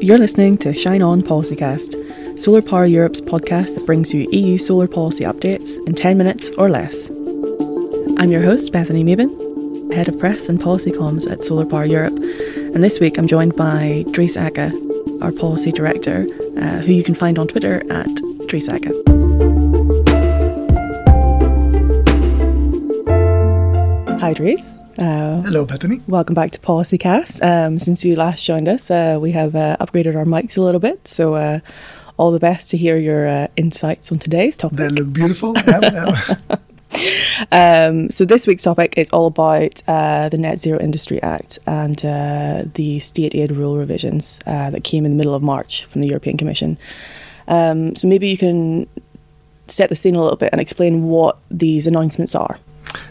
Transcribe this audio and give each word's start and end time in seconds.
You're 0.00 0.18
listening 0.18 0.56
to 0.58 0.72
Shine 0.72 1.02
On 1.02 1.20
Policycast, 1.20 2.38
Solar 2.38 2.62
Power 2.62 2.86
Europe's 2.86 3.20
podcast 3.20 3.74
that 3.74 3.84
brings 3.84 4.14
you 4.14 4.28
EU 4.30 4.56
solar 4.56 4.86
policy 4.86 5.24
updates 5.24 5.84
in 5.84 5.96
10 5.96 6.16
minutes 6.16 6.50
or 6.58 6.70
less. 6.70 7.10
I'm 8.18 8.30
your 8.30 8.42
host, 8.42 8.72
Bethany 8.72 9.02
Meban, 9.02 9.92
Head 9.92 10.06
of 10.06 10.16
Press 10.20 10.48
and 10.48 10.60
Policy 10.60 10.92
Comms 10.92 11.28
at 11.28 11.42
Solar 11.42 11.66
Power 11.66 11.84
Europe, 11.84 12.12
and 12.12 12.84
this 12.84 13.00
week 13.00 13.18
I'm 13.18 13.26
joined 13.26 13.56
by 13.56 14.04
Dries 14.12 14.36
Acke, 14.36 14.70
our 15.20 15.32
Policy 15.32 15.72
Director, 15.72 16.24
uh, 16.58 16.78
who 16.78 16.92
you 16.92 17.02
can 17.02 17.16
find 17.16 17.36
on 17.36 17.48
Twitter 17.48 17.82
at 17.90 18.06
Dries 18.46 18.68
Acke. 18.68 18.92
Hi, 24.20 24.32
Dries. 24.34 24.78
Uh, 24.98 25.42
Hello, 25.42 25.66
Bethany. 25.66 26.00
Welcome 26.06 26.34
back 26.34 26.52
to 26.52 26.60
Policycast. 26.60 27.42
Um, 27.44 27.78
since 27.78 28.04
you 28.04 28.16
last 28.16 28.44
joined 28.44 28.66
us, 28.66 28.90
uh, 28.90 29.18
we 29.20 29.32
have 29.32 29.54
uh, 29.54 29.76
upgraded 29.78 30.16
our 30.16 30.24
mics 30.24 30.56
a 30.56 30.62
little 30.62 30.80
bit, 30.80 31.06
so 31.06 31.34
uh, 31.34 31.60
all 32.16 32.30
the 32.30 32.40
best 32.40 32.70
to 32.70 32.78
hear 32.78 32.96
your 32.96 33.28
uh, 33.28 33.48
insights 33.56 34.10
on 34.10 34.18
today's 34.18 34.56
topic. 34.56 34.78
They 34.78 34.88
look 34.88 35.12
beautiful. 35.12 35.54
yeah, 35.66 36.36
um, 37.52 38.08
so 38.10 38.24
this 38.24 38.46
week's 38.46 38.62
topic 38.62 38.94
is 38.96 39.10
all 39.10 39.26
about 39.26 39.82
uh, 39.86 40.30
the 40.30 40.38
Net 40.38 40.60
Zero 40.60 40.80
Industry 40.80 41.22
Act 41.22 41.58
and 41.66 41.96
the 42.74 42.98
state 43.00 43.34
aid 43.34 43.52
rule 43.52 43.76
revisions 43.76 44.38
that 44.46 44.82
came 44.82 45.04
in 45.04 45.12
the 45.12 45.18
middle 45.18 45.34
of 45.34 45.42
March 45.42 45.84
from 45.84 46.00
the 46.00 46.08
European 46.08 46.38
Commission. 46.38 46.78
Um, 47.48 47.94
so 47.96 48.08
maybe 48.08 48.28
you 48.28 48.38
can 48.38 48.88
set 49.68 49.90
the 49.90 49.96
scene 49.96 50.14
a 50.14 50.22
little 50.22 50.36
bit 50.36 50.50
and 50.52 50.60
explain 50.60 51.04
what 51.04 51.38
these 51.50 51.86
announcements 51.86 52.34
are. 52.34 52.58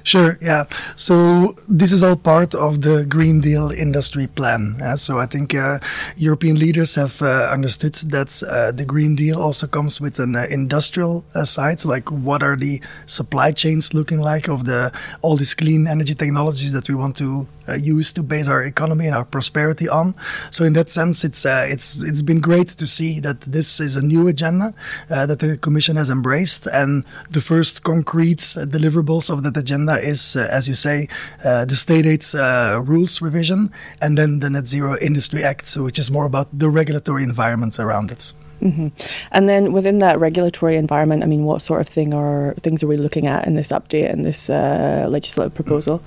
Sure, 0.05 0.37
yeah. 0.39 0.65
So 0.95 1.55
this 1.67 1.91
is 1.91 2.03
all 2.03 2.15
part 2.15 2.53
of 2.53 2.81
the 2.81 3.05
Green 3.05 3.41
Deal 3.41 3.71
industry 3.71 4.27
plan. 4.27 4.79
Uh, 4.79 4.95
so 4.95 5.17
I 5.17 5.25
think 5.25 5.55
uh, 5.55 5.79
European 6.15 6.59
leaders 6.59 6.93
have 6.93 7.23
uh, 7.23 7.49
understood 7.51 7.95
that 8.11 8.43
uh, 8.43 8.71
the 8.71 8.85
Green 8.85 9.15
Deal 9.15 9.41
also 9.41 9.65
comes 9.65 9.99
with 9.99 10.19
an 10.19 10.35
uh, 10.35 10.45
industrial 10.51 11.25
uh, 11.33 11.43
side, 11.43 11.83
like 11.85 12.11
what 12.11 12.43
are 12.43 12.55
the 12.55 12.81
supply 13.07 13.51
chains 13.51 13.95
looking 13.95 14.19
like 14.19 14.47
of 14.47 14.65
the 14.65 14.91
all 15.23 15.37
these 15.37 15.55
clean 15.55 15.87
energy 15.87 16.13
technologies 16.13 16.71
that 16.71 16.87
we 16.87 16.93
want 16.93 17.15
to 17.17 17.47
use 17.79 18.13
to 18.13 18.21
base 18.21 18.47
our 18.47 18.61
economy 18.61 19.07
and 19.07 19.15
our 19.15 19.25
prosperity 19.25 19.89
on. 19.89 20.13
So 20.51 20.65
in 20.65 20.73
that 20.73 20.87
sense, 20.91 21.23
it's 21.23 21.45
it's 21.45 21.95
it's 21.95 22.21
been 22.21 22.39
great 22.39 22.67
to 22.67 22.85
see 22.85 23.19
that 23.21 23.41
this 23.41 23.79
is 23.79 23.97
a 23.97 24.05
new 24.05 24.27
agenda 24.27 24.75
that 25.09 25.39
the 25.39 25.57
Commission 25.57 25.95
has 25.95 26.11
embraced, 26.11 26.67
and 26.67 27.03
the 27.31 27.41
first 27.41 27.81
concrete 27.81 28.37
deliverables 28.37 29.31
of 29.31 29.41
that 29.41 29.57
agenda 29.57 29.94
agenda 29.94 29.94
is, 30.01 30.35
uh, 30.35 30.47
as 30.51 30.67
you 30.67 30.75
say, 30.75 31.07
uh, 31.43 31.65
the 31.65 31.75
state 31.75 32.05
aid 32.05 32.23
uh, 32.35 32.81
rules 32.83 33.21
revision, 33.21 33.71
and 34.01 34.17
then 34.17 34.39
the 34.39 34.49
Net 34.49 34.67
Zero 34.67 34.97
Industry 35.01 35.43
Act, 35.43 35.75
which 35.75 35.99
is 35.99 36.09
more 36.09 36.25
about 36.25 36.47
the 36.57 36.69
regulatory 36.69 37.23
environment 37.23 37.79
around 37.79 38.11
it. 38.11 38.33
Mm-hmm. 38.61 38.87
And 39.31 39.49
then 39.49 39.73
within 39.73 39.99
that 39.99 40.19
regulatory 40.19 40.75
environment, 40.75 41.23
I 41.23 41.27
mean, 41.27 41.43
what 41.43 41.61
sort 41.61 41.81
of 41.81 41.87
thing 41.87 42.13
are 42.13 42.55
things 42.61 42.83
are 42.83 42.87
we 42.87 42.97
looking 42.97 43.27
at 43.27 43.47
in 43.47 43.55
this 43.55 43.71
update 43.71 44.11
and 44.11 44.25
this 44.25 44.49
uh, 44.49 45.07
legislative 45.09 45.53
proposal? 45.53 46.01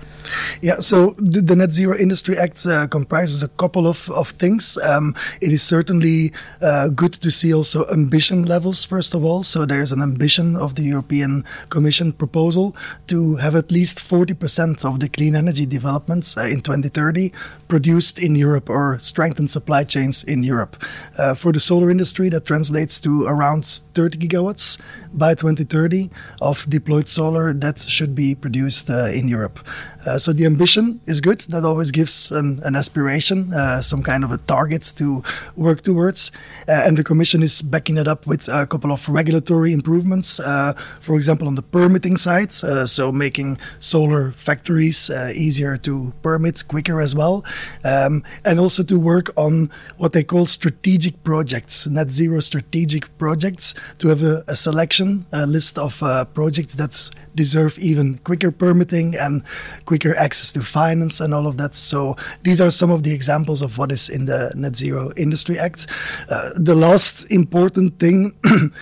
Yeah, 0.60 0.80
so 0.80 1.14
the, 1.18 1.40
the 1.40 1.56
Net 1.56 1.72
Zero 1.72 1.96
Industry 1.96 2.36
Act 2.36 2.66
uh, 2.66 2.86
comprises 2.86 3.42
a 3.42 3.48
couple 3.48 3.86
of, 3.86 4.10
of 4.10 4.30
things. 4.30 4.78
Um, 4.78 5.14
it 5.40 5.52
is 5.52 5.62
certainly 5.62 6.32
uh, 6.60 6.88
good 6.88 7.12
to 7.14 7.30
see 7.30 7.52
also 7.52 7.86
ambition 7.88 8.44
levels, 8.44 8.84
first 8.84 9.14
of 9.14 9.24
all. 9.24 9.42
So 9.42 9.64
there's 9.64 9.92
an 9.92 10.02
ambition 10.02 10.56
of 10.56 10.74
the 10.74 10.82
European 10.82 11.44
Commission 11.68 12.12
proposal 12.12 12.74
to 13.06 13.36
have 13.36 13.54
at 13.54 13.70
least 13.70 13.98
40% 13.98 14.84
of 14.84 15.00
the 15.00 15.08
clean 15.08 15.36
energy 15.36 15.66
developments 15.66 16.36
uh, 16.36 16.42
in 16.42 16.60
2030 16.60 17.32
produced 17.68 18.18
in 18.18 18.34
Europe 18.34 18.68
or 18.70 18.98
strengthened 18.98 19.50
supply 19.50 19.84
chains 19.84 20.24
in 20.24 20.42
Europe. 20.42 20.76
Uh, 21.16 21.34
for 21.34 21.52
the 21.52 21.60
solar 21.60 21.90
industry, 21.90 22.28
that 22.38 22.46
translates 22.46 23.00
to 23.00 23.24
around 23.24 23.66
30 23.94 24.18
gigawatts 24.18 24.80
by 25.12 25.34
2030 25.34 26.08
of 26.40 26.70
deployed 26.70 27.08
solar 27.08 27.52
that 27.52 27.80
should 27.80 28.14
be 28.14 28.36
produced 28.36 28.88
uh, 28.88 29.06
in 29.06 29.26
Europe. 29.26 29.58
Uh, 30.08 30.18
so 30.18 30.32
the 30.32 30.46
ambition 30.46 31.00
is 31.06 31.20
good. 31.20 31.40
That 31.52 31.64
always 31.64 31.90
gives 31.90 32.30
an, 32.30 32.60
an 32.64 32.74
aspiration, 32.74 33.52
uh, 33.52 33.82
some 33.82 34.02
kind 34.02 34.24
of 34.24 34.32
a 34.32 34.38
target 34.38 34.94
to 34.96 35.22
work 35.54 35.82
towards. 35.82 36.32
Uh, 36.66 36.84
and 36.86 36.96
the 36.96 37.04
Commission 37.04 37.42
is 37.42 37.60
backing 37.60 37.98
it 37.98 38.08
up 38.08 38.26
with 38.26 38.48
a 38.48 38.66
couple 38.66 38.90
of 38.90 39.06
regulatory 39.08 39.72
improvements. 39.72 40.40
Uh, 40.40 40.72
for 41.00 41.16
example, 41.16 41.46
on 41.46 41.56
the 41.56 41.62
permitting 41.62 42.16
side, 42.16 42.52
uh, 42.64 42.86
so 42.86 43.12
making 43.12 43.58
solar 43.80 44.32
factories 44.32 45.10
easier 45.34 45.76
to 45.76 46.12
permit, 46.22 46.64
quicker 46.68 47.00
as 47.00 47.14
well, 47.14 47.44
um, 47.84 48.22
and 48.44 48.58
also 48.58 48.82
to 48.82 48.98
work 48.98 49.30
on 49.36 49.70
what 49.98 50.12
they 50.12 50.24
call 50.24 50.46
strategic 50.46 51.22
projects, 51.22 51.86
net 51.86 52.10
zero 52.10 52.40
strategic 52.40 53.04
projects, 53.18 53.74
to 53.98 54.08
have 54.08 54.22
a, 54.22 54.42
a 54.46 54.56
selection, 54.56 55.26
a 55.32 55.46
list 55.46 55.76
of 55.76 56.00
projects 56.32 56.76
that 56.76 57.10
deserve 57.34 57.78
even 57.78 58.18
quicker 58.18 58.50
permitting 58.50 59.16
and 59.16 59.42
quicker 59.84 59.97
access 60.16 60.52
to 60.52 60.62
finance 60.62 61.20
and 61.20 61.34
all 61.34 61.46
of 61.46 61.56
that. 61.56 61.74
So 61.74 62.16
these 62.42 62.60
are 62.60 62.70
some 62.70 62.90
of 62.90 63.02
the 63.02 63.12
examples 63.12 63.62
of 63.62 63.78
what 63.78 63.92
is 63.92 64.08
in 64.08 64.26
the 64.26 64.52
Net 64.54 64.76
Zero 64.76 65.10
Industry 65.16 65.58
Act. 65.58 65.86
Uh, 66.28 66.50
the 66.56 66.74
last 66.74 67.30
important 67.32 67.98
thing. 67.98 68.34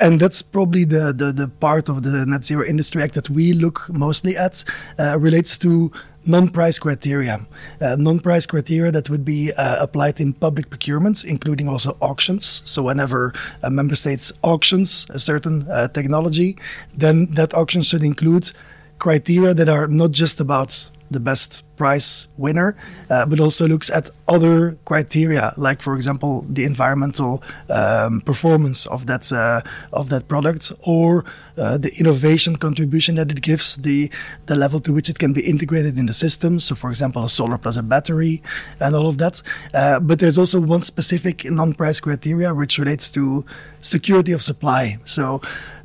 and 0.00 0.20
that's 0.20 0.42
probably 0.42 0.84
the, 0.84 1.12
the, 1.12 1.32
the 1.32 1.48
part 1.48 1.88
of 1.88 2.02
the 2.02 2.26
Net 2.26 2.44
Zero 2.44 2.64
Industry 2.64 3.02
Act 3.02 3.14
that 3.14 3.30
we 3.30 3.52
look 3.52 3.86
mostly 3.90 4.36
at 4.36 4.64
uh, 4.98 5.18
relates 5.18 5.56
to 5.58 5.92
non-price 6.26 6.78
criteria. 6.78 7.46
Uh, 7.80 7.96
non-price 7.98 8.46
criteria 8.46 8.90
that 8.90 9.10
would 9.10 9.24
be 9.24 9.52
uh, 9.56 9.76
applied 9.80 10.20
in 10.20 10.32
public 10.32 10.70
procurements, 10.70 11.24
including 11.24 11.68
also 11.68 11.96
auctions. 12.00 12.62
So 12.64 12.82
whenever 12.82 13.32
a 13.62 13.70
member 13.70 13.94
states 13.94 14.32
auctions 14.42 15.06
a 15.10 15.18
certain 15.18 15.66
uh, 15.70 15.88
technology, 15.88 16.56
then 16.94 17.26
that 17.32 17.54
auction 17.54 17.82
should 17.82 18.02
include 18.02 18.50
criteria 18.98 19.54
that 19.54 19.68
are 19.68 19.86
not 19.86 20.10
just 20.12 20.40
about 20.40 20.90
the 21.10 21.20
best 21.20 21.64
price 21.76 22.28
winner, 22.36 22.76
uh, 23.10 23.26
but 23.26 23.38
also 23.40 23.66
looks 23.68 23.90
at 23.90 24.10
other 24.26 24.76
criteria, 24.84 25.52
like 25.56 25.80
for 25.82 25.94
example 25.94 26.44
the 26.48 26.64
environmental 26.64 27.42
um, 27.70 28.20
performance 28.20 28.86
of 28.86 29.06
that 29.06 29.30
uh, 29.32 29.60
of 29.92 30.08
that 30.08 30.28
product, 30.28 30.72
or 30.82 31.24
uh, 31.56 31.76
the 31.78 31.92
innovation 31.98 32.56
contribution 32.56 33.14
that 33.14 33.30
it 33.30 33.40
gives, 33.42 33.76
the 33.76 34.10
the 34.46 34.56
level 34.56 34.80
to 34.80 34.92
which 34.92 35.08
it 35.08 35.18
can 35.18 35.32
be 35.32 35.42
integrated 35.42 35.98
in 35.98 36.06
the 36.06 36.14
system. 36.14 36.60
So, 36.60 36.74
for 36.74 36.90
example, 36.90 37.24
a 37.24 37.28
solar 37.28 37.58
plus 37.58 37.76
a 37.76 37.82
battery, 37.82 38.42
and 38.80 38.94
all 38.94 39.08
of 39.08 39.18
that. 39.18 39.42
Uh, 39.72 40.00
but 40.00 40.18
there's 40.18 40.38
also 40.38 40.60
one 40.60 40.82
specific 40.82 41.44
non-price 41.44 42.00
criteria 42.00 42.54
which 42.54 42.78
relates 42.78 43.10
to 43.12 43.44
security 43.80 44.32
of 44.32 44.42
supply. 44.42 44.98
So, 45.04 45.40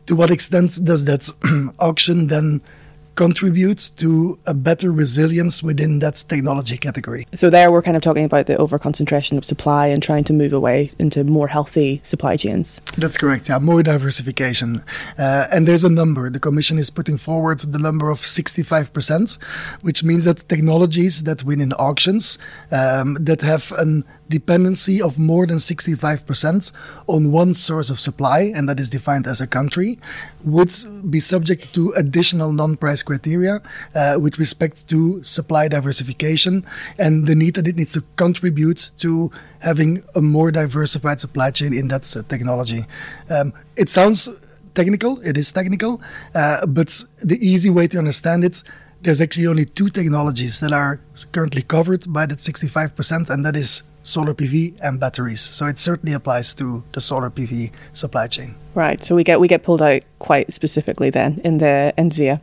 to 0.08 0.16
what 0.16 0.32
extent 0.32 0.80
does 0.84 1.06
that 1.06 1.30
auction 1.80 2.28
then 2.28 2.62
contribute 3.16 3.92
to 3.98 4.40
a 4.46 4.54
better 4.54 4.92
resilience 4.92 5.62
within 5.62 6.00
that 6.00 6.24
technology 6.28 6.78
category. 6.78 7.28
So 7.34 7.50
there 7.50 7.72
we're 7.72 7.82
kind 7.82 7.98
of 7.98 8.04
talking 8.04 8.26
about 8.26 8.46
the 8.46 8.56
overconcentration 8.56 9.38
of 9.38 9.46
supply 9.46 9.88
and 9.88 10.02
trying 10.02 10.24
to 10.26 10.34
move 10.34 10.54
away 10.54 10.90
into 11.00 11.24
more 11.24 11.48
healthy 11.48 12.02
supply 12.04 12.38
chains. 12.38 12.82
That's 12.98 13.18
correct. 13.18 13.50
Yeah, 13.50 13.60
more 13.60 13.84
diversification. 13.84 14.84
Uh, 15.18 15.48
and 15.52 15.68
there's 15.68 15.84
a 15.84 15.90
number. 15.90 16.30
The 16.30 16.40
Commission 16.40 16.78
is 16.78 16.90
putting 16.90 17.18
forward 17.18 17.60
the 17.60 17.80
number 17.80 18.10
of 18.10 18.20
65%, 18.20 19.42
which 19.82 20.04
means 20.04 20.26
that 20.26 20.48
technologies 20.48 21.24
that 21.24 21.44
win 21.44 21.62
in 21.62 21.74
auctions 21.74 22.38
um, 22.72 23.18
that 23.20 23.42
have 23.42 23.72
a 23.74 24.04
dependency 24.30 25.02
of 25.02 25.18
more 25.18 25.46
than 25.48 25.58
65% 25.58 26.72
on 27.08 27.32
one 27.32 27.54
source 27.54 27.90
of 27.90 28.00
supply, 28.00 28.52
and 28.56 28.70
that 28.70 28.80
is 28.80 28.90
defined 28.90 29.28
as 29.28 29.42
a 29.42 29.48
country, 29.48 30.00
would 30.44 30.72
be 31.10 31.20
subject 31.20 31.74
to 31.74 31.92
additional 31.98 32.54
non-price 32.54 33.04
criteria 33.04 33.62
uh, 33.96 34.18
with 34.20 34.38
respect 34.40 34.88
to 34.90 35.22
supply 35.24 35.68
diversification 35.68 36.66
and 36.98 37.28
the 37.28 37.36
need 37.36 37.56
that 37.56 37.68
it 37.68 37.76
needs 37.76 37.94
to 37.94 38.04
contribute 38.16 38.92
to 38.98 39.32
having 39.60 40.04
a 40.16 40.22
more 40.22 40.52
diversified 40.52 41.20
supply 41.20 41.52
chain 41.52 41.74
in 41.74 41.88
that 41.88 42.04
technology. 42.30 42.86
Um, 43.30 43.54
it 43.76 43.90
sounds 43.90 44.30
technical, 44.76 45.20
it 45.22 45.38
is 45.38 45.52
technical, 45.52 46.02
uh, 46.36 46.66
but 46.66 47.04
the 47.22 47.38
easy 47.46 47.70
way 47.70 47.88
to 47.88 47.98
understand 47.98 48.44
it 48.44 48.64
there's 49.02 49.22
actually 49.22 49.48
only 49.48 49.66
two 49.66 49.90
technologies 49.90 50.60
that 50.60 50.72
are 50.72 51.00
currently 51.32 51.62
covered 51.62 52.12
by 52.12 52.26
that 52.26 52.40
65%, 52.40 53.30
and 53.30 53.46
that 53.46 53.56
is 53.56 53.84
solar 54.04 54.34
PV 54.34 54.76
and 54.82 55.00
batteries. 55.00 55.42
So 55.42 55.66
it 55.68 55.78
certainly 55.78 56.14
applies 56.14 56.54
to 56.56 56.84
the 56.94 57.02
solar 57.02 57.30
PV 57.30 57.72
supply 57.94 58.28
chain. 58.28 58.56
Right. 58.76 59.04
So 59.04 59.16
we 59.16 59.24
get 59.24 59.40
we 59.40 59.48
get 59.48 59.64
pulled 59.64 59.82
out 59.82 60.04
quite 60.20 60.52
specifically 60.54 61.10
then 61.10 61.42
in 61.44 61.58
the 61.58 61.94
NZIA, 61.98 62.42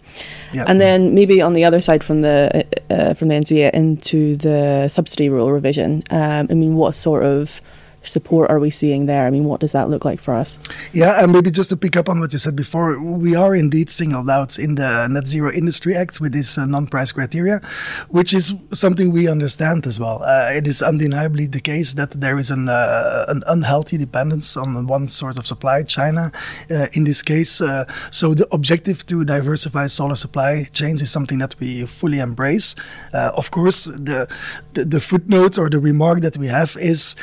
yep. 0.53 0.69
and 0.69 0.81
then 0.81 1.15
maybe 1.15 1.41
on 1.41 1.55
the 1.55 1.65
other 1.65 1.81
side 1.81 2.05
from 2.05 2.21
the 2.21 2.67
uh, 2.91 3.15
from 3.15 3.29
the 3.29 3.35
NZIA 3.35 3.71
into 3.73 4.37
the 4.37 4.89
subsidy 4.89 5.29
rule 5.29 5.51
revision. 5.53 6.03
Um, 6.11 6.49
I 6.51 6.55
mean, 6.55 6.75
what 6.75 6.95
sort 6.95 7.25
of 7.25 7.61
support 8.07 8.51
are 8.51 8.59
we 8.59 8.71
seeing 8.71 9.07
there? 9.07 9.27
I 9.27 9.31
mean, 9.31 9.45
what 9.45 9.61
does 9.61 9.73
that 9.73 9.89
look 9.89 10.05
like 10.05 10.21
for 10.21 10.35
us? 10.35 10.59
Yeah, 10.93 11.23
and 11.23 11.33
maybe 11.33 11.51
just 11.51 11.71
to 11.71 11.77
pick 11.77 11.97
up 11.97 12.09
on 12.09 12.21
what 12.21 12.33
you 12.33 12.39
said 12.39 12.57
before, 12.57 12.99
we 12.99 13.35
are 13.35 13.55
indeed 13.55 13.91
singled 13.91 14.31
out 14.31 14.59
in 14.59 14.75
the 14.75 15.07
Net 15.09 15.27
Zero 15.27 15.51
Industry 15.53 15.95
Act 15.95 16.21
with 16.21 16.33
this 16.33 16.59
uh, 16.59 16.67
non-price 16.67 17.13
criteria, 17.13 17.61
which 18.09 18.33
is 18.35 18.55
something 18.73 19.13
we 19.13 19.29
understand 19.29 19.87
as 19.87 19.99
well. 19.99 20.23
Uh, 20.23 20.51
it 20.53 20.67
is 20.67 20.83
undeniably 20.83 21.47
the 21.47 21.61
case 21.61 21.95
that 21.95 22.11
there 22.13 22.39
is 22.39 22.51
an, 22.51 22.69
uh, 22.69 23.27
an 23.29 23.43
unhealthy 23.47 23.99
dependence 23.99 24.57
on 24.57 24.87
one 24.87 25.09
source 25.09 25.39
of 25.39 25.47
supply, 25.47 25.83
China, 25.83 26.33
uh, 26.71 26.87
in 26.93 27.05
this 27.05 27.23
case. 27.23 27.61
Uh, 27.61 27.85
so 28.11 28.35
the 28.35 28.47
objective 28.53 29.05
to 29.07 29.25
diversify 29.25 29.87
solar 29.87 30.15
supply 30.15 30.65
chains 30.65 31.03
is 31.03 31.11
something 31.11 31.39
that 31.39 31.55
we 31.61 31.87
fully 31.87 32.19
embrace. 32.19 32.75
Uh, 33.13 33.33
of 33.35 33.51
course, 33.51 33.85
the, 33.85 34.29
the, 34.75 34.85
the 34.85 35.01
footnote 35.01 35.59
or 35.59 35.69
the 35.69 35.79
remark 35.79 36.21
that 36.21 36.37
we 36.37 36.47
have 36.47 36.77
is 36.79 37.17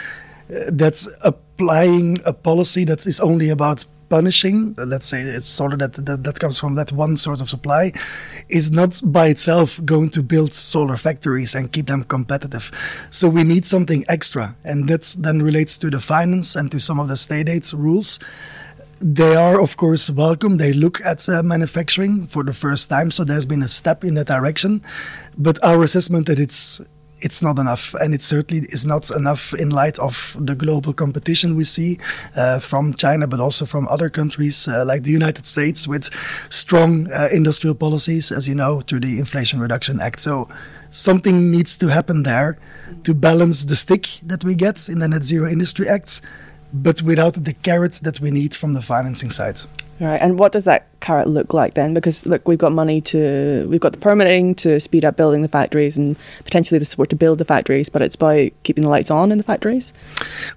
that's 0.49 1.07
applying 1.21 2.19
a 2.25 2.33
policy 2.33 2.85
that 2.85 3.05
is 3.05 3.19
only 3.19 3.49
about 3.49 3.85
punishing, 4.09 4.75
let's 4.77 5.07
say 5.07 5.21
it's 5.21 5.47
solar 5.47 5.75
that, 5.75 5.93
that, 5.93 6.23
that 6.23 6.39
comes 6.39 6.59
from 6.59 6.75
that 6.75 6.91
one 6.91 7.17
source 7.17 7.41
of 7.41 7.49
supply, 7.49 7.91
is 8.47 8.69
not 8.69 9.01
by 9.05 9.27
itself 9.27 9.83
going 9.85 10.07
to 10.07 10.21
build 10.21 10.53
solar 10.53 10.95
factories 10.95 11.55
and 11.55 11.71
keep 11.71 11.87
them 11.87 12.03
competitive. 12.03 12.71
So 13.09 13.27
we 13.27 13.43
need 13.43 13.65
something 13.65 14.05
extra. 14.07 14.55
And 14.63 14.87
that 14.87 15.15
then 15.17 15.41
relates 15.41 15.79
to 15.79 15.89
the 15.89 15.99
finance 15.99 16.55
and 16.55 16.71
to 16.71 16.79
some 16.79 16.99
of 16.99 17.07
the 17.07 17.17
state 17.17 17.49
aid 17.49 17.73
rules. 17.73 18.19
They 18.99 19.35
are, 19.35 19.59
of 19.59 19.77
course, 19.77 20.11
welcome. 20.11 20.57
They 20.57 20.73
look 20.73 21.01
at 21.03 21.27
uh, 21.27 21.41
manufacturing 21.41 22.25
for 22.25 22.43
the 22.43 22.53
first 22.53 22.89
time. 22.89 23.09
So 23.09 23.23
there's 23.23 23.47
been 23.47 23.63
a 23.63 23.67
step 23.67 24.03
in 24.03 24.13
that 24.13 24.27
direction. 24.27 24.83
But 25.37 25.57
our 25.63 25.81
assessment 25.81 26.27
that 26.27 26.39
it's 26.39 26.81
it's 27.23 27.41
not 27.41 27.57
enough. 27.57 27.95
And 27.95 28.13
it 28.13 28.23
certainly 28.23 28.65
is 28.69 28.85
not 28.85 29.09
enough 29.09 29.53
in 29.53 29.69
light 29.69 29.97
of 29.97 30.35
the 30.39 30.55
global 30.55 30.93
competition 30.93 31.55
we 31.55 31.63
see 31.63 31.99
uh, 32.35 32.59
from 32.59 32.93
China, 32.93 33.25
but 33.27 33.39
also 33.39 33.65
from 33.65 33.87
other 33.87 34.09
countries 34.09 34.67
uh, 34.67 34.83
like 34.85 35.03
the 35.03 35.11
United 35.11 35.47
States 35.47 35.87
with 35.87 36.09
strong 36.49 37.11
uh, 37.11 37.29
industrial 37.31 37.75
policies, 37.75 38.31
as 38.31 38.47
you 38.47 38.55
know, 38.55 38.81
through 38.81 38.99
the 38.99 39.19
Inflation 39.19 39.59
Reduction 39.59 39.99
Act. 39.99 40.19
So 40.19 40.47
something 40.89 41.49
needs 41.49 41.77
to 41.77 41.87
happen 41.87 42.23
there 42.23 42.57
to 43.03 43.13
balance 43.13 43.65
the 43.65 43.75
stick 43.75 44.19
that 44.23 44.43
we 44.43 44.55
get 44.55 44.89
in 44.89 44.99
the 44.99 45.07
Net 45.07 45.23
Zero 45.23 45.49
Industry 45.49 45.87
Act, 45.87 46.21
but 46.73 47.01
without 47.01 47.33
the 47.33 47.53
carrot 47.53 47.93
that 48.03 48.19
we 48.19 48.31
need 48.31 48.53
from 48.55 48.73
the 48.73 48.81
financing 48.81 49.29
side. 49.29 49.61
Right. 49.99 50.17
And 50.17 50.39
what 50.39 50.51
does 50.51 50.65
that 50.65 50.87
carrot 50.99 51.27
look 51.27 51.53
like 51.53 51.75
then? 51.75 51.93
Because 51.93 52.25
look, 52.25 52.47
we've 52.47 52.57
got 52.57 52.71
money 52.71 52.99
to, 53.01 53.67
we've 53.69 53.79
got 53.79 53.91
the 53.91 53.99
permitting 53.99 54.55
to 54.55 54.79
speed 54.79 55.05
up 55.05 55.15
building 55.15 55.43
the 55.43 55.47
factories 55.47 55.95
and 55.97 56.17
potentially 56.43 56.79
the 56.79 56.85
support 56.85 57.09
to 57.11 57.15
build 57.15 57.37
the 57.37 57.45
factories, 57.45 57.89
but 57.89 58.01
it's 58.01 58.15
by 58.15 58.51
keeping 58.63 58.83
the 58.83 58.89
lights 58.89 59.11
on 59.11 59.31
in 59.31 59.37
the 59.37 59.43
factories. 59.43 59.93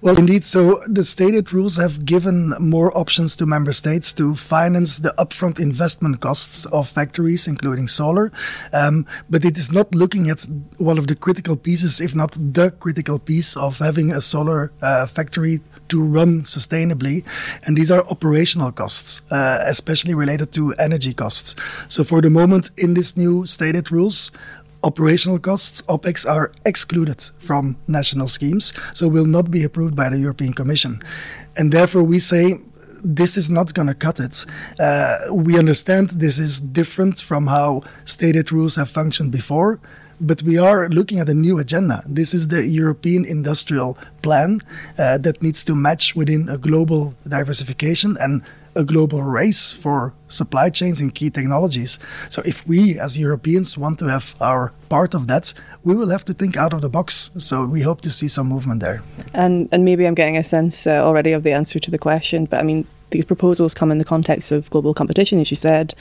Well, 0.01 0.17
indeed. 0.17 0.43
So 0.43 0.81
the 0.87 1.03
state 1.03 1.35
aid 1.35 1.53
rules 1.53 1.77
have 1.77 2.05
given 2.05 2.53
more 2.59 2.97
options 2.97 3.35
to 3.37 3.45
member 3.45 3.71
states 3.73 4.11
to 4.13 4.35
finance 4.35 4.97
the 4.97 5.13
upfront 5.17 5.59
investment 5.59 6.19
costs 6.19 6.65
of 6.65 6.89
factories, 6.89 7.47
including 7.47 7.87
solar. 7.87 8.31
Um, 8.73 9.05
but 9.29 9.45
it 9.45 9.57
is 9.57 9.71
not 9.71 9.93
looking 9.93 10.29
at 10.29 10.47
one 10.77 10.97
of 10.97 11.07
the 11.07 11.15
critical 11.15 11.55
pieces, 11.55 12.01
if 12.01 12.15
not 12.15 12.31
the 12.35 12.71
critical 12.71 13.19
piece 13.19 13.55
of 13.55 13.79
having 13.79 14.11
a 14.11 14.21
solar 14.21 14.71
uh, 14.81 15.05
factory 15.05 15.61
to 15.89 16.01
run 16.01 16.41
sustainably. 16.41 17.23
And 17.65 17.77
these 17.77 17.91
are 17.91 18.05
operational 18.07 18.71
costs, 18.71 19.21
uh, 19.31 19.59
especially 19.65 20.13
related 20.13 20.51
to 20.53 20.73
energy 20.73 21.13
costs. 21.13 21.55
So 21.87 22.03
for 22.03 22.21
the 22.21 22.29
moment, 22.29 22.71
in 22.77 22.93
this 22.93 23.15
new 23.17 23.45
state 23.45 23.75
aid 23.75 23.91
rules, 23.91 24.31
operational 24.83 25.39
costs, 25.39 25.81
OPEX, 25.83 26.29
are 26.29 26.51
excluded 26.65 27.23
from 27.39 27.77
national 27.87 28.27
schemes, 28.27 28.73
so 28.93 29.07
will 29.07 29.25
not 29.25 29.51
be 29.51 29.63
approved 29.63 29.95
by 29.95 30.09
the 30.09 30.19
European 30.19 30.53
Commission. 30.53 31.01
And 31.57 31.71
therefore, 31.71 32.03
we 32.03 32.19
say 32.19 32.59
this 33.03 33.37
is 33.37 33.49
not 33.49 33.73
going 33.73 33.87
to 33.87 33.93
cut 33.93 34.19
it. 34.19 34.45
Uh, 34.79 35.17
we 35.31 35.57
understand 35.57 36.09
this 36.09 36.39
is 36.39 36.59
different 36.59 37.19
from 37.19 37.47
how 37.47 37.83
state 38.05 38.35
aid 38.35 38.51
rules 38.51 38.75
have 38.75 38.89
functioned 38.89 39.31
before, 39.31 39.79
but 40.19 40.41
we 40.43 40.57
are 40.57 40.89
looking 40.89 41.19
at 41.19 41.29
a 41.29 41.33
new 41.33 41.59
agenda. 41.59 42.03
This 42.05 42.33
is 42.33 42.47
the 42.47 42.65
European 42.65 43.25
industrial 43.25 43.97
plan 44.21 44.61
uh, 44.97 45.17
that 45.19 45.41
needs 45.41 45.63
to 45.65 45.75
match 45.75 46.15
within 46.15 46.49
a 46.49 46.57
global 46.57 47.13
diversification 47.27 48.17
and 48.19 48.41
a 48.75 48.83
global 48.83 49.23
race 49.23 49.73
for 49.73 50.13
supply 50.27 50.69
chains 50.69 51.01
and 51.01 51.13
key 51.13 51.29
technologies. 51.29 51.97
So, 52.29 52.41
if 52.45 52.65
we 52.67 52.99
as 52.99 53.17
Europeans 53.17 53.77
want 53.77 53.99
to 53.99 54.07
have 54.07 54.35
our 54.39 54.71
part 54.87 55.15
of 55.15 55.27
that, 55.27 55.53
we 55.83 55.95
will 55.95 56.09
have 56.09 56.23
to 56.25 56.33
think 56.33 56.55
out 56.55 56.73
of 56.73 56.81
the 56.81 56.89
box. 56.89 57.31
So, 57.37 57.65
we 57.65 57.81
hope 57.81 58.01
to 58.01 58.11
see 58.11 58.27
some 58.27 58.47
movement 58.47 58.81
there. 58.81 59.01
And 59.33 59.67
and 59.71 59.83
maybe 59.83 60.05
I'm 60.05 60.15
getting 60.15 60.37
a 60.37 60.43
sense 60.43 60.85
uh, 60.85 61.03
already 61.03 61.33
of 61.33 61.43
the 61.43 61.53
answer 61.53 61.79
to 61.79 61.91
the 61.91 61.97
question, 61.97 62.45
but 62.45 62.59
I 62.59 62.63
mean, 62.63 62.85
these 63.09 63.25
proposals 63.25 63.73
come 63.73 63.91
in 63.91 63.97
the 63.97 64.05
context 64.05 64.51
of 64.51 64.69
global 64.69 64.93
competition, 64.93 65.39
as 65.39 65.49
you 65.49 65.57
said. 65.57 65.93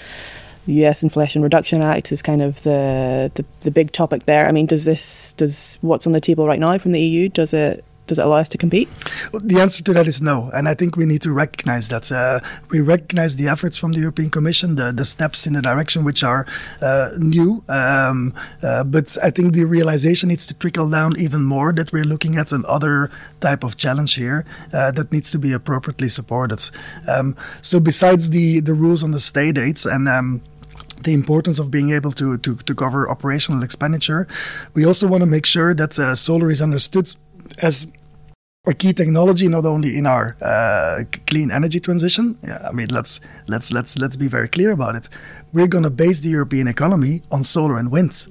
US 0.67 1.03
Inflation 1.03 1.43
Reduction 1.43 1.83
Act 1.83 2.13
is 2.13 2.23
kind 2.23 2.43
of 2.43 2.63
the, 2.63 3.31
the, 3.35 3.45
the 3.61 3.71
big 3.71 3.93
topic 3.93 4.27
there. 4.27 4.47
I 4.49 4.53
mean, 4.53 4.67
does 4.67 4.85
this 4.85 5.33
does 5.35 5.79
what's 5.81 6.07
on 6.07 6.13
the 6.13 6.21
table 6.21 6.47
right 6.47 6.61
now 6.61 6.77
from 6.79 6.93
the 6.93 7.01
EU 7.01 7.29
does 7.29 7.53
it 7.55 7.85
does 8.07 8.19
it 8.19 8.25
allow 8.25 8.37
us 8.37 8.49
to 8.51 8.59
compete? 8.59 8.89
Well, 9.33 9.43
the 9.45 9.61
answer 9.61 9.83
to 9.85 9.93
that 9.95 10.07
is 10.07 10.21
no, 10.21 10.51
and 10.55 10.69
I 10.69 10.75
think 10.75 10.97
we 10.97 11.07
need 11.07 11.23
to 11.23 11.33
recognize 11.33 11.89
that. 11.89 12.11
Uh, 12.11 12.41
we 12.71 12.81
recognize 12.81 13.37
the 13.37 13.49
efforts 13.49 13.77
from 13.79 13.93
the 13.93 13.99
European 13.99 14.31
Commission, 14.31 14.77
the, 14.77 14.93
the 14.93 15.05
steps 15.05 15.47
in 15.47 15.55
the 15.55 15.63
direction 15.63 16.05
which 16.05 16.23
are 16.23 16.47
uh, 16.81 17.11
new, 17.19 17.65
um, 17.69 18.33
uh, 18.63 18.85
but 18.85 19.17
I 19.23 19.31
think 19.31 19.55
the 19.55 19.65
realization 19.65 20.29
needs 20.29 20.47
to 20.47 20.55
trickle 20.55 20.89
down 20.89 21.19
even 21.19 21.45
more 21.45 21.73
that 21.73 21.93
we're 21.93 22.05
looking 22.05 22.37
at 22.37 22.53
another 22.53 23.11
type 23.41 23.65
of 23.65 23.77
challenge 23.77 24.15
here 24.15 24.45
uh, 24.73 24.91
that 24.93 25.13
needs 25.13 25.31
to 25.33 25.39
be 25.39 25.53
appropriately 25.53 26.09
supported. 26.09 26.71
Um, 27.09 27.37
so 27.61 27.81
besides 27.81 28.31
the 28.31 28.61
the 28.61 28.75
rules 28.75 29.03
on 29.03 29.11
the 29.11 29.21
state 29.21 29.59
aids 29.59 29.85
and 29.85 30.09
um, 30.09 30.43
the 31.07 31.15
importance 31.15 31.59
of 31.59 31.71
being 31.71 31.91
able 31.93 32.13
to, 32.13 32.37
to, 32.39 32.57
to 32.57 32.75
cover 32.75 33.09
operational 33.09 33.63
expenditure. 33.63 34.29
We 34.75 34.85
also 34.85 35.07
want 35.09 35.23
to 35.23 35.27
make 35.27 35.47
sure 35.47 35.75
that 35.75 35.99
uh, 35.99 36.15
solar 36.15 36.51
is 36.51 36.61
understood 36.61 37.07
as 37.63 37.91
a 38.67 38.75
key 38.75 38.93
technology 38.93 39.49
not 39.49 39.65
only 39.65 39.97
in 39.97 40.07
our 40.07 40.37
uh, 40.43 41.05
clean 41.27 41.51
energy 41.51 41.81
transition. 41.81 42.37
Yeah, 42.43 42.61
I 42.69 42.73
mean, 42.73 42.89
let's 42.89 43.21
let's 43.47 43.73
let's 43.73 43.97
let's 43.97 44.17
be 44.17 44.29
very 44.29 44.49
clear 44.49 44.73
about 44.73 44.97
it. 44.97 45.09
We're 45.53 45.69
going 45.69 45.85
to 45.85 45.91
base 45.91 46.21
the 46.21 46.31
European 46.31 46.67
economy 46.67 47.23
on 47.31 47.45
solar 47.45 47.79
and 47.79 47.91
wind 47.93 48.27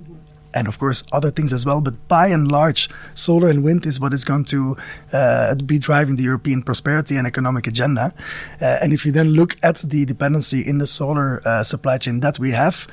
and 0.56 0.68
of 0.68 0.80
course 0.80 1.04
other 1.12 1.30
things 1.30 1.54
as 1.54 1.66
well. 1.66 1.82
But 1.82 2.08
by 2.08 2.28
and 2.28 2.52
large, 2.52 2.90
solar 3.14 3.50
and 3.50 3.64
wind 3.64 3.86
is 3.86 4.00
what 4.00 4.14
is 4.14 4.24
going 4.24 4.46
to 4.46 4.78
uh, 5.14 5.56
be 5.56 5.78
driving 5.78 6.16
the 6.16 6.24
European 6.24 6.64
prosperity 6.64 7.18
and 7.18 7.28
economic 7.28 7.68
agenda. 7.68 8.14
Uh, 8.62 8.80
and 8.82 8.94
if 8.94 9.06
you 9.06 9.12
then 9.12 9.30
look 9.30 9.58
at 9.62 9.78
the 9.78 10.06
dependency 10.06 10.62
in 10.62 10.80
the 10.80 10.88
solar 10.88 11.42
uh, 11.46 11.64
supply 11.64 11.98
chain 11.98 12.22
that 12.22 12.40
we 12.40 12.52
have, 12.52 12.88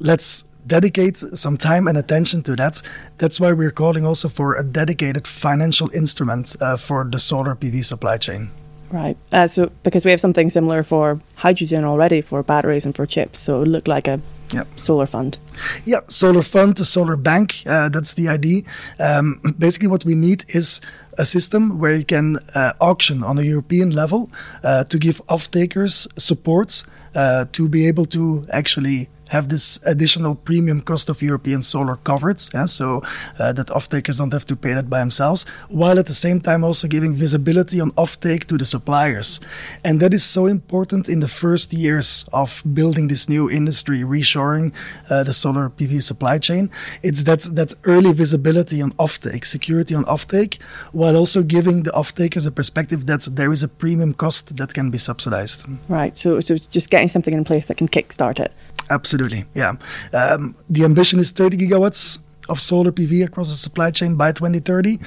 let's 0.00 0.44
dedicate 0.66 1.18
some 1.18 1.56
time 1.56 1.86
and 1.88 1.98
attention 1.98 2.42
to 2.42 2.56
that. 2.56 2.80
That's 3.18 3.40
why 3.40 3.52
we're 3.52 3.70
calling 3.70 4.06
also 4.06 4.28
for 4.28 4.54
a 4.54 4.64
dedicated 4.64 5.26
financial 5.26 5.90
instrument 5.94 6.56
uh, 6.60 6.76
for 6.76 7.04
the 7.04 7.18
solar 7.18 7.54
PV 7.54 7.84
supply 7.84 8.16
chain. 8.16 8.50
Right. 8.90 9.16
Uh, 9.32 9.46
so 9.46 9.72
because 9.82 10.04
we 10.04 10.10
have 10.10 10.20
something 10.20 10.50
similar 10.50 10.82
for 10.82 11.18
hydrogen 11.36 11.84
already 11.84 12.20
for 12.20 12.42
batteries 12.42 12.84
and 12.84 12.94
for 12.94 13.06
chips, 13.06 13.38
so 13.38 13.56
it 13.56 13.58
would 13.60 13.68
look 13.68 13.88
like 13.88 14.06
a 14.06 14.20
Yep. 14.52 14.68
Solar 14.76 15.06
fund. 15.06 15.38
Yeah, 15.84 16.00
solar 16.08 16.42
fund, 16.42 16.78
a 16.80 16.84
solar 16.84 17.16
bank. 17.16 17.62
Uh, 17.66 17.88
that's 17.88 18.14
the 18.14 18.28
idea. 18.28 18.62
Um, 19.00 19.40
basically, 19.58 19.88
what 19.88 20.04
we 20.04 20.14
need 20.14 20.44
is 20.48 20.80
a 21.18 21.24
system 21.24 21.78
where 21.78 21.94
you 21.94 22.04
can 22.04 22.38
uh, 22.54 22.72
auction 22.80 23.22
on 23.22 23.38
a 23.38 23.42
European 23.42 23.90
level 23.90 24.30
uh, 24.62 24.84
to 24.84 24.98
give 24.98 25.20
off-takers 25.28 26.06
supports 26.18 26.84
uh, 27.14 27.46
to 27.52 27.68
be 27.68 27.86
able 27.86 28.06
to 28.06 28.46
actually 28.50 29.08
have 29.32 29.48
this 29.48 29.80
additional 29.84 30.34
premium 30.34 30.80
cost 30.80 31.08
of 31.08 31.22
European 31.22 31.62
solar 31.62 31.96
covered, 31.96 32.40
yeah, 32.54 32.66
so 32.66 33.02
uh, 33.40 33.52
that 33.52 33.70
off-takers 33.70 34.18
don't 34.18 34.32
have 34.32 34.44
to 34.46 34.56
pay 34.56 34.74
that 34.74 34.88
by 34.90 34.98
themselves, 34.98 35.44
while 35.68 35.98
at 35.98 36.06
the 36.06 36.18
same 36.26 36.38
time 36.40 36.62
also 36.62 36.86
giving 36.86 37.14
visibility 37.14 37.80
on 37.80 37.90
off-take 37.96 38.46
to 38.46 38.56
the 38.58 38.66
suppliers. 38.66 39.40
And 39.84 40.00
that 40.00 40.12
is 40.12 40.22
so 40.22 40.46
important 40.46 41.08
in 41.08 41.20
the 41.20 41.28
first 41.28 41.72
years 41.72 42.26
of 42.32 42.62
building 42.74 43.08
this 43.08 43.28
new 43.28 43.50
industry, 43.50 44.00
reshoring 44.00 44.72
uh, 45.10 45.22
the 45.24 45.32
solar 45.32 45.70
PV 45.70 46.02
supply 46.02 46.38
chain. 46.38 46.70
It's 47.02 47.22
that, 47.24 47.40
that 47.58 47.72
early 47.84 48.12
visibility 48.12 48.82
on 48.82 48.92
off-take, 48.98 49.44
security 49.46 49.94
on 49.94 50.04
off-take, 50.04 50.58
while 50.92 51.16
also 51.16 51.42
giving 51.42 51.84
the 51.84 51.92
off-takers 51.94 52.44
a 52.44 52.52
perspective 52.52 53.06
that 53.06 53.22
there 53.32 53.50
is 53.50 53.62
a 53.62 53.68
premium 53.68 54.12
cost 54.12 54.56
that 54.58 54.74
can 54.74 54.90
be 54.90 54.98
subsidized. 54.98 55.64
Right, 55.88 56.18
so, 56.18 56.40
so 56.40 56.56
just 56.56 56.90
getting 56.90 57.08
something 57.08 57.32
in 57.32 57.44
place 57.44 57.66
that 57.68 57.78
can 57.78 57.88
kickstart 57.88 58.38
it. 58.38 58.52
Absolutely, 58.92 59.44
yeah. 59.54 59.74
Um, 60.12 60.54
the 60.68 60.84
ambition 60.84 61.18
is 61.18 61.30
30 61.30 61.56
gigawatts 61.56 62.18
of 62.48 62.60
solar 62.60 62.92
PV 62.92 63.24
across 63.24 63.48
the 63.48 63.56
supply 63.56 63.90
chain 63.90 64.16
by 64.16 64.32
2030. 64.32 64.98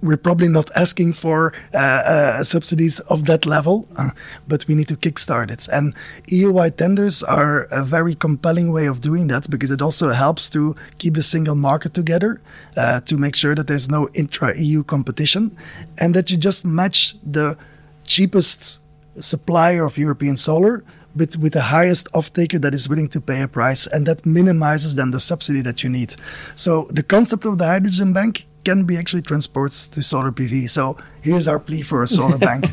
we're 0.00 0.16
probably 0.16 0.48
not 0.48 0.70
asking 0.74 1.12
for 1.12 1.52
uh, 1.74 1.78
uh, 1.78 2.42
subsidies 2.42 3.00
of 3.00 3.26
that 3.26 3.44
level, 3.46 3.86
uh, 3.96 4.10
but 4.48 4.66
we 4.66 4.74
need 4.74 4.88
to 4.88 4.96
kickstart 4.96 5.50
it. 5.50 5.68
And 5.68 5.94
EU-wide 6.28 6.78
tenders 6.78 7.22
are 7.22 7.64
a 7.70 7.84
very 7.84 8.14
compelling 8.14 8.72
way 8.72 8.86
of 8.86 9.00
doing 9.00 9.26
that 9.28 9.50
because 9.50 9.70
it 9.70 9.82
also 9.82 10.10
helps 10.10 10.48
to 10.50 10.74
keep 10.98 11.14
the 11.14 11.22
single 11.22 11.54
market 11.54 11.94
together, 11.94 12.40
uh, 12.76 13.00
to 13.00 13.16
make 13.16 13.36
sure 13.36 13.54
that 13.54 13.66
there's 13.66 13.88
no 13.88 14.08
intra-EU 14.14 14.82
competition, 14.84 15.56
and 15.98 16.14
that 16.14 16.30
you 16.30 16.36
just 16.36 16.64
match 16.64 17.14
the 17.22 17.56
cheapest 18.04 18.80
supplier 19.20 19.84
of 19.84 19.98
European 19.98 20.36
solar 20.36 20.84
with, 21.14 21.36
with 21.38 21.52
the 21.52 21.62
highest 21.62 22.08
off-taker 22.14 22.58
that 22.60 22.74
is 22.74 22.88
willing 22.88 23.08
to 23.08 23.20
pay 23.20 23.42
a 23.42 23.48
price, 23.48 23.86
and 23.86 24.06
that 24.06 24.24
minimizes 24.24 24.94
then 24.94 25.10
the 25.10 25.20
subsidy 25.20 25.60
that 25.62 25.82
you 25.82 25.90
need. 25.90 26.14
So 26.54 26.88
the 26.90 27.02
concept 27.02 27.44
of 27.44 27.58
the 27.58 27.66
hydrogen 27.66 28.12
bank 28.12 28.46
can 28.64 28.84
be 28.84 28.96
actually 28.96 29.22
transported 29.22 29.92
to 29.92 30.02
solar 30.02 30.32
PV. 30.32 30.70
So 30.70 30.96
here's 31.22 31.48
our 31.48 31.58
plea 31.58 31.82
for 31.82 32.02
a 32.02 32.06
solar 32.06 32.38
bank. 32.48 32.66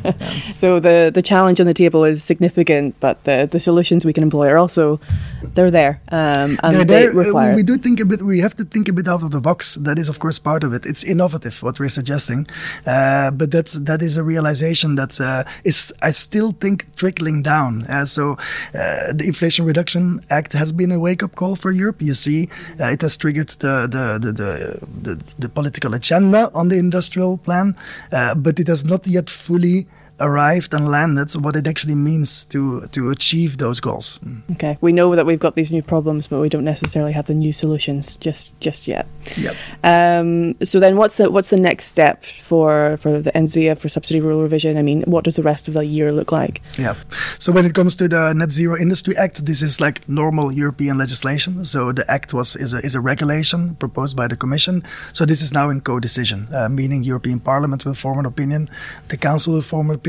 so 0.55 0.79
the 0.79 1.11
the 1.13 1.21
challenge 1.21 1.59
on 1.59 1.65
the 1.65 1.73
table 1.73 2.03
is 2.03 2.23
significant, 2.23 2.95
but 2.99 3.23
the 3.23 3.47
the 3.49 3.59
solutions 3.59 4.05
we 4.05 4.13
can 4.13 4.23
employ 4.23 4.47
are 4.49 4.57
also 4.57 4.99
they're 5.55 5.71
there 5.71 6.01
um, 6.11 6.59
and 6.63 6.75
they're 6.75 6.85
they 6.85 7.05
there. 7.05 7.11
require. 7.11 7.51
We, 7.51 7.57
we 7.57 7.63
do 7.63 7.77
think 7.77 7.99
a 7.99 8.05
bit. 8.05 8.21
We 8.21 8.39
have 8.39 8.55
to 8.55 8.65
think 8.65 8.87
a 8.87 8.93
bit 8.93 9.07
out 9.07 9.23
of 9.23 9.31
the 9.31 9.41
box. 9.41 9.75
That 9.75 9.97
is, 9.99 10.09
of 10.09 10.19
course, 10.19 10.39
part 10.39 10.63
of 10.63 10.73
it. 10.73 10.85
It's 10.85 11.03
innovative 11.03 11.61
what 11.63 11.79
we're 11.79 11.89
suggesting, 11.89 12.47
uh, 12.85 13.31
but 13.31 13.51
that's 13.51 13.73
that 13.73 14.01
is 14.01 14.17
a 14.17 14.23
realization 14.23 14.95
that 14.95 15.19
uh, 15.21 15.43
is 15.63 15.93
I 16.01 16.11
still 16.11 16.51
think 16.59 16.95
trickling 16.95 17.41
down. 17.43 17.83
Uh, 17.83 18.05
so 18.05 18.37
uh, 18.73 19.13
the 19.13 19.25
Inflation 19.27 19.65
Reduction 19.65 20.21
Act 20.29 20.53
has 20.53 20.71
been 20.71 20.91
a 20.91 20.99
wake 20.99 21.23
up 21.23 21.35
call 21.35 21.55
for 21.55 21.71
Europe. 21.71 22.01
You 22.01 22.13
see, 22.13 22.49
uh, 22.79 22.85
it 22.85 23.01
has 23.01 23.17
triggered 23.17 23.49
the 23.49 23.87
the 23.87 24.19
the 24.19 24.31
the, 24.31 24.87
the, 25.01 25.23
the 25.39 25.49
political 25.49 25.93
agenda 25.93 26.51
on 26.53 26.69
the 26.69 26.77
industrial 26.77 27.37
plan. 27.37 27.75
But 28.39 28.59
it 28.59 28.67
has 28.67 28.85
not 28.85 29.05
yet 29.05 29.29
fully 29.29 29.87
arrived 30.19 30.73
and 30.73 30.89
landed 30.89 31.31
what 31.33 31.55
it 31.55 31.67
actually 31.67 31.95
means 31.95 32.45
to 32.45 32.87
to 32.87 33.09
achieve 33.09 33.57
those 33.57 33.79
goals. 33.79 34.19
Okay, 34.51 34.77
we 34.81 34.91
know 34.91 35.15
that 35.15 35.25
we've 35.25 35.39
got 35.39 35.55
these 35.55 35.71
new 35.71 35.81
problems, 35.83 36.27
but 36.27 36.39
we 36.39 36.49
don't 36.49 36.63
necessarily 36.63 37.13
have 37.13 37.27
the 37.27 37.33
new 37.33 37.51
solutions 37.51 38.17
just 38.17 38.59
just 38.59 38.87
yet. 38.87 39.05
Yep. 39.37 39.55
Um, 39.83 40.55
so 40.63 40.79
then, 40.79 40.97
what's 40.97 41.15
the 41.17 41.29
what's 41.29 41.49
the 41.49 41.59
next 41.59 41.85
step 41.85 42.23
for 42.23 42.97
for 42.97 43.21
the 43.21 43.31
NZIA 43.31 43.77
for 43.79 43.89
subsidy 43.89 44.21
rule 44.21 44.41
revision? 44.41 44.77
I 44.77 44.81
mean, 44.81 45.03
what 45.03 45.23
does 45.23 45.35
the 45.35 45.43
rest 45.43 45.67
of 45.67 45.73
the 45.73 45.85
year 45.85 46.11
look 46.11 46.31
like? 46.31 46.61
Yeah. 46.77 46.95
So 47.39 47.51
when 47.51 47.65
it 47.65 47.73
comes 47.73 47.95
to 47.97 48.07
the 48.07 48.33
Net 48.33 48.51
Zero 48.51 48.77
Industry 48.77 49.15
Act, 49.17 49.45
this 49.45 49.61
is 49.61 49.79
like 49.79 50.07
normal 50.07 50.51
European 50.51 50.97
legislation. 50.97 51.65
So 51.65 51.91
the 51.91 52.05
act 52.09 52.33
was 52.33 52.55
is 52.55 52.73
a, 52.73 52.77
is 52.77 52.95
a 52.95 53.01
regulation 53.01 53.75
proposed 53.75 54.15
by 54.15 54.27
the 54.27 54.37
Commission. 54.37 54.83
So 55.13 55.25
this 55.25 55.41
is 55.41 55.53
now 55.53 55.69
in 55.69 55.81
co-decision, 55.81 56.47
uh, 56.53 56.69
meaning 56.69 57.03
European 57.03 57.39
Parliament 57.39 57.85
will 57.85 57.95
form 57.95 58.19
an 58.19 58.25
opinion, 58.25 58.69
the 59.07 59.17
Council 59.17 59.53
will 59.53 59.61
form 59.61 59.89
an 59.89 59.95
opinion. 59.95 60.08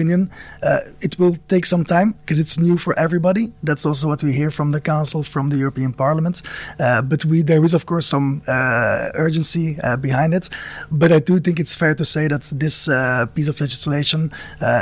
Uh, 0.62 0.80
it 1.00 1.19
will 1.19 1.37
take 1.49 1.66
some 1.66 1.85
time 1.85 2.12
because 2.12 2.38
it's 2.38 2.59
new 2.59 2.78
for 2.78 2.99
everybody. 2.99 3.52
That's 3.62 3.85
also 3.85 4.09
what 4.09 4.23
we 4.23 4.33
hear 4.33 4.50
from 4.50 4.73
the 4.73 4.80
Council, 4.80 5.23
from 5.23 5.50
the 5.50 5.57
European 5.57 5.92
Parliament. 5.92 6.42
Uh, 6.78 7.02
but 7.02 7.25
we 7.25 7.42
there 7.42 7.64
is 7.64 7.75
of 7.75 7.85
course 7.87 8.07
some 8.07 8.42
uh, 8.47 9.11
urgency 9.14 9.76
uh, 9.83 9.97
behind 9.97 10.35
it. 10.35 10.49
But 10.90 11.12
I 11.12 11.19
do 11.19 11.40
think 11.40 11.59
it's 11.61 11.75
fair 11.75 11.95
to 11.95 12.04
say 12.04 12.28
that 12.28 12.42
this 12.54 12.88
uh, 12.88 13.26
piece 13.35 13.49
of 13.49 13.61
legislation 13.61 14.33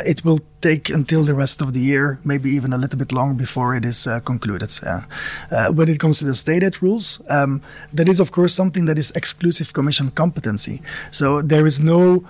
it 0.05 0.25
will 0.25 0.41
take 0.61 0.91
until 0.91 1.25
the 1.25 1.35
rest 1.35 1.61
of 1.61 1.73
the 1.73 1.81
year, 1.81 2.19
maybe 2.25 2.51
even 2.51 2.73
a 2.73 2.79
little 2.79 2.99
bit 2.99 3.13
long 3.13 3.37
before 3.37 3.75
it 3.75 3.85
is 3.85 4.07
uh, 4.07 4.21
concluded. 4.21 4.71
Uh, 4.85 5.01
uh, 5.51 5.73
when 5.73 5.89
it 5.89 6.01
comes 6.01 6.19
to 6.19 6.25
the 6.25 6.35
state 6.35 6.63
aid 6.63 6.83
rules, 6.83 7.23
um, 7.29 7.63
that 7.93 8.09
is, 8.09 8.21
of 8.21 8.33
course, 8.33 8.55
something 8.55 8.87
that 8.87 8.99
is 8.99 9.11
exclusive 9.13 9.73
Commission 9.73 10.11
competency. 10.11 10.83
So 11.11 11.43
there 11.43 11.67
is 11.67 11.81
no 11.81 12.25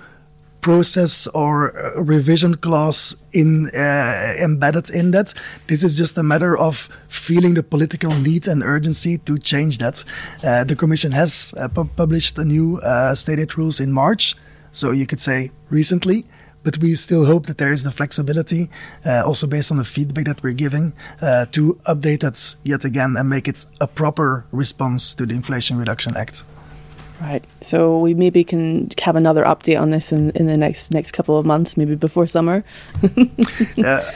process 0.61 1.27
or 1.27 1.77
uh, 1.77 2.01
revision 2.01 2.55
clause 2.55 3.15
in 3.33 3.69
uh, 3.73 4.33
embedded 4.39 4.89
in 4.89 5.11
that. 5.11 5.33
This 5.67 5.83
is 5.83 5.95
just 5.95 6.17
a 6.17 6.23
matter 6.23 6.57
of 6.57 6.89
feeling 7.07 7.53
the 7.53 7.63
political 7.63 8.11
need 8.11 8.47
and 8.47 8.63
urgency 8.63 9.17
to 9.19 9.37
change 9.37 9.77
that. 9.77 10.03
Uh, 10.43 10.63
the 10.63 10.75
Commission 10.75 11.11
has 11.11 11.53
uh, 11.57 11.67
pu- 11.67 11.89
published 11.95 12.37
a 12.37 12.45
new 12.45 12.77
uh, 12.77 13.15
state 13.15 13.39
aid 13.39 13.57
rules 13.57 13.79
in 13.79 13.91
March, 13.91 14.35
so 14.71 14.91
you 14.91 15.05
could 15.05 15.21
say 15.21 15.51
recently. 15.69 16.25
But 16.61 16.77
we 16.79 16.95
still 16.95 17.25
hope 17.25 17.45
that 17.45 17.57
there 17.57 17.71
is 17.71 17.83
the 17.83 17.91
flexibility, 17.91 18.69
uh, 19.05 19.23
also 19.25 19.47
based 19.47 19.71
on 19.71 19.77
the 19.77 19.85
feedback 19.85 20.25
that 20.25 20.43
we're 20.43 20.51
giving, 20.51 20.91
to 21.21 21.79
update 21.87 22.19
that 22.19 22.55
yet 22.63 22.83
again 22.83 23.15
and 23.15 23.29
make 23.29 23.47
it 23.47 23.65
a 23.79 23.87
proper 23.87 24.45
response 24.51 25.13
to 25.15 25.25
the 25.25 25.35
Inflation 25.35 25.77
Reduction 25.77 26.17
Act. 26.17 26.43
Right. 27.21 27.43
So 27.59 27.99
we 27.99 28.13
maybe 28.13 28.43
can 28.45 28.89
have 29.03 29.17
another 29.17 29.43
update 29.43 29.79
on 29.79 29.89
this 29.89 30.13
in, 30.13 30.29
in 30.31 30.45
the 30.45 30.55
next 30.55 30.91
next 30.91 31.11
couple 31.11 31.37
of 31.37 31.45
months, 31.45 31.75
maybe 31.75 31.95
before 31.95 32.27
summer. 32.27 32.63
uh, 33.83 34.11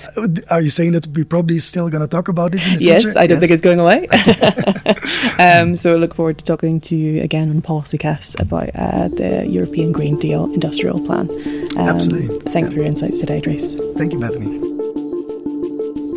are 0.50 0.62
you 0.62 0.69
saying 0.69 0.93
that 0.93 1.07
we're 1.07 1.25
probably 1.25 1.60
still 1.60 1.89
going 1.89 2.01
to 2.01 2.07
talk 2.07 2.29
about 2.29 2.53
this 2.53 2.65
in 2.65 2.77
the 2.77 2.83
yes, 2.83 3.03
future? 3.03 3.19
I 3.19 3.27
don't 3.27 3.41
yes. 3.41 3.50
think 3.50 3.51
it's 3.51 3.62
going 3.62 3.79
away. 3.81 4.07
um, 5.39 5.75
so 5.75 5.93
I 5.93 5.98
look 5.98 6.13
forward 6.13 6.38
to 6.38 6.45
talking 6.45 6.79
to 6.81 6.95
you 6.95 7.22
again 7.22 7.50
on 7.50 7.62
PolicyCast 7.62 8.39
about 8.39 8.69
uh, 8.75 9.10
the 9.10 9.45
European 9.48 9.91
Green 9.91 10.17
Deal 10.17 10.45
Industrial 10.53 10.98
Plan. 11.05 11.29
Um, 11.77 11.89
Absolutely. 11.89 12.39
Thanks 12.51 12.69
yeah. 12.69 12.75
for 12.75 12.81
your 12.81 12.86
insights 12.86 13.19
today, 13.19 13.41
Dries. 13.41 13.75
Thank 13.98 14.13
you, 14.13 14.19
Bethany. 14.19 14.60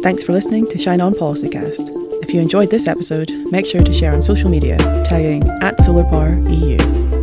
Thanks 0.02 0.22
for 0.22 0.32
listening 0.32 0.68
to 0.68 0.78
Shine 0.78 1.00
On 1.00 1.14
PolicyCast. 1.14 1.95
If 2.22 2.34
you 2.34 2.40
enjoyed 2.40 2.70
this 2.70 2.88
episode, 2.88 3.30
make 3.50 3.66
sure 3.66 3.82
to 3.82 3.92
share 3.92 4.12
on 4.12 4.22
social 4.22 4.50
media, 4.50 4.76
tagging 5.04 5.42
at 5.62 5.78
SolarPowerEU. 5.78 7.15